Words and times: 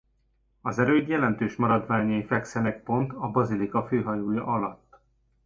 Az 0.61 0.79
erőd 0.79 1.07
jelentős 1.07 1.55
maradványai 1.55 2.25
fekszenek 2.25 2.83
pont 2.83 3.13
a 3.13 3.27
bazilika 3.27 3.87
főhajója 3.87 4.43
alatt. 4.45 4.95